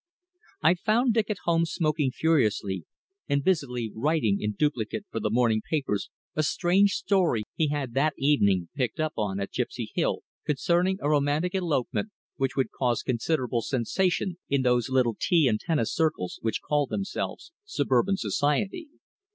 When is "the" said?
5.19-5.29